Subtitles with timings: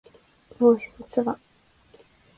[0.57, 1.37] 帽子のつば